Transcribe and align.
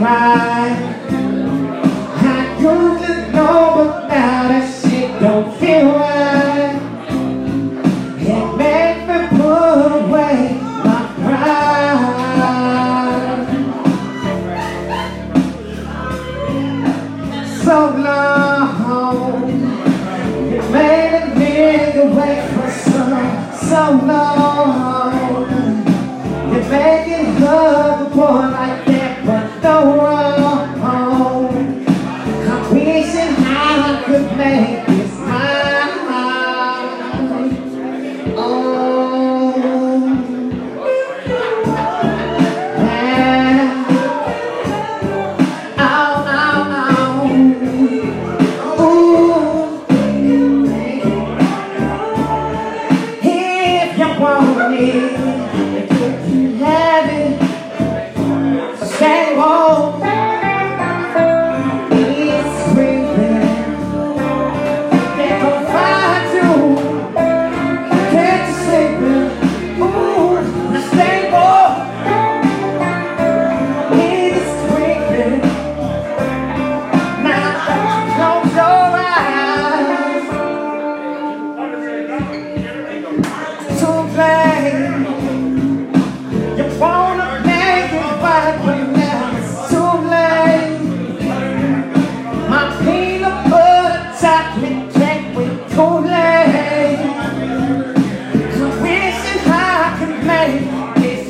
right. 0.00 0.76
I 2.20 2.58
know, 3.32 3.74
but 3.76 4.08
now 4.08 4.48
that 4.48 4.66
shit 4.82 5.20
don't 5.20 5.56
feel 5.58 5.86
right. 5.92 6.76
It 8.18 8.56
made 8.56 9.00
me 9.08 9.18
put 9.38 9.90
away 10.00 10.38
my 10.84 11.00
pride. 11.22 11.88
So 17.62 17.78
long, 17.96 19.50
it 20.52 20.64
made 20.70 21.26
me 21.38 21.54
wait 22.16 22.42
for 22.54 22.68
so, 22.70 23.04
so 23.68 23.82
long. 24.06 25.27
Amém. 54.78 55.37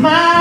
Mas 0.00 0.39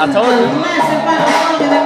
I 0.00 0.06
is 0.06 0.12
told 0.12 0.30
you. 0.30 1.77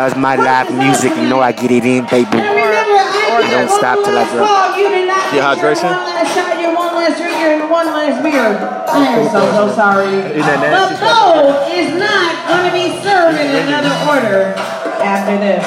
Up 0.00 0.16
here. 0.16 0.16
That 0.16 0.16
was 0.16 0.16
my 0.16 0.36
live 0.36 0.72
music. 0.72 1.12
You 1.16 1.28
know 1.28 1.40
I 1.40 1.52
get 1.52 1.70
it 1.70 1.84
in, 1.84 2.04
baby. 2.06 2.38
And 2.40 2.56
remember, 2.56 2.96
I 2.96 3.44
Don't 3.50 3.68
got 3.68 3.78
stop 3.78 3.96
till 4.04 4.16
I 4.16 4.24
drop. 4.32 4.48
call. 4.48 4.78
You 4.78 4.88
did 4.88 5.08
not 5.08 5.32
get 5.32 5.60
Dehydration? 5.60 5.92
your 5.92 6.00
one 6.00 6.08
last 6.08 6.34
shot, 6.34 6.56
one 6.74 6.94
last 6.96 7.16
drink, 7.20 7.36
your 7.40 7.68
one 7.68 7.86
last 7.86 8.18
beer. 8.22 8.50
I 8.88 9.06
am 9.20 9.28
so, 9.30 9.40
so 9.52 9.64
sorry. 9.76 10.08
Isn't 10.08 10.60
that 10.60 10.72
The 10.72 10.96
bowl 11.04 11.52
is 11.68 11.90
not 11.96 12.32
going 12.48 12.64
to 12.64 12.74
be 12.74 12.88
served 13.04 13.38
in 13.40 13.68
another 13.68 13.94
order 14.08 14.56
after 15.04 15.36
this. 15.36 15.64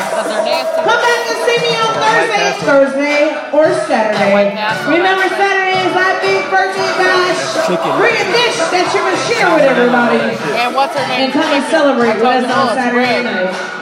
Come 0.84 1.00
back 1.00 1.22
and 1.30 1.40
see 1.48 1.58
me 1.64 1.74
on 1.80 1.92
Thursday, 1.96 2.48
Thursday, 2.66 3.20
or 3.56 3.66
Saturday. 3.88 4.54
Remember, 4.90 5.26
Saturday 5.34 5.78
is 5.86 5.94
my 5.96 6.12
big 6.22 6.44
birthday 6.52 6.92
bash. 7.00 7.42
Bring 7.98 8.18
a 8.18 8.28
dish 8.34 8.58
that 8.70 8.86
you 8.94 9.02
can 9.02 9.18
share 9.30 9.50
with 9.56 9.64
everybody. 9.66 10.36
And 10.60 10.76
what's 10.76 10.94
her 10.98 11.06
name? 11.08 11.30
And 11.30 11.34
come 11.34 11.50
and 11.50 11.64
celebrate 11.72 12.18
with 12.20 12.46
us 12.46 12.52
on 12.52 12.76
Saturday 12.76 13.24
night. 13.24 13.73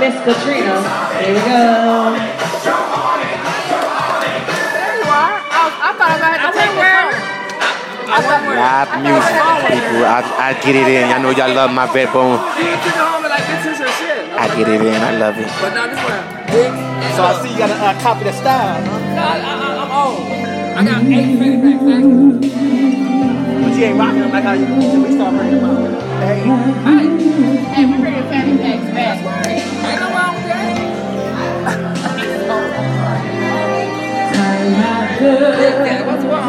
Miss 0.00 0.16
Katrina. 0.24 0.76
Here 1.20 1.34
we 1.34 1.40
go. 1.44 2.16
There 4.76 4.96
you 4.96 5.08
are. 5.08 5.36
I, 5.46 5.64
I 5.82 5.90
thought 5.96 6.16
I 6.16 6.28
had 6.32 6.40
to 6.44 6.50
take 6.56 6.72
the 6.72 6.84
phone. 6.84 7.14
I 8.06 8.22
thought 8.22 8.42
we 8.46 8.54
Live 8.56 8.90
music, 9.02 9.34
people. 9.66 10.06
I, 10.06 10.22
I 10.38 10.54
get 10.62 10.74
it 10.76 10.88
in. 10.88 11.10
I 11.10 11.18
know 11.18 11.30
y'all 11.30 11.52
love 11.52 11.72
my 11.72 11.86
Redbone. 11.88 12.38
You 12.56 12.70
took 12.78 12.86
it 12.86 12.96
home 12.96 13.24
like, 13.24 13.46
this 13.50 13.66
is 13.66 13.78
her 13.82 13.90
shit. 13.98 14.30
I 14.32 14.46
get 14.56 14.68
it 14.68 14.80
in. 14.80 14.94
I 14.94 15.18
love 15.18 15.36
it. 15.38 15.50
But 15.60 15.74
now 15.74 15.86
this 15.90 15.98
one. 16.00 16.24
So 17.16 17.22
I 17.24 17.32
see 17.42 17.50
you 17.52 17.58
got 17.58 17.70
a, 17.70 17.74
uh, 17.74 18.00
copy 18.00 18.24
the 18.24 18.32
style. 18.32 18.80
No, 18.84 19.22
I, 19.22 19.40
I, 19.40 19.52
I'm 19.82 19.90
old. 19.90 20.22
I 20.78 20.84
got 20.84 21.02
eight 21.04 21.36
fanny 21.38 21.58
packs. 21.60 22.85
Thank 23.76 23.88
you. 23.88 23.92
Ain't 23.92 24.00
rocking 24.00 24.20
them 24.20 24.32
like 24.32 24.44
how 24.44 24.52
you 24.54 24.64
until 24.64 25.02
we 25.02 25.12
start 25.14 25.34
bringing 25.34 25.60
them 25.60 25.64
out. 25.66 26.02
Hey, 26.22 26.40
Hey, 26.40 27.06
hey, 27.74 27.84
we 27.84 27.92
bringing 28.00 28.22
fanny 28.30 28.56
packs 28.56 28.88
back. 28.94 29.18
Ain't 29.84 30.00
no 30.00 30.06
wrong 30.16 30.34
with 30.36 30.46
that. 35.68 36.06
What's 36.06 36.24
wrong? 36.24 36.46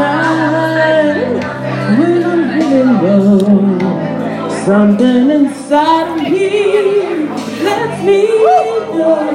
Something 4.63 5.29
inside 5.29 6.07
of 6.07 6.15
me 6.23 7.27
lets 7.61 8.03
me 8.05 8.19
know. 8.95 9.27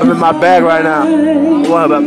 I'm 0.00 0.10
in 0.12 0.16
my 0.16 0.30
bag 0.30 0.62
right 0.62 0.84
now. 0.84 1.06
What 1.68 1.86
about? 1.86 2.04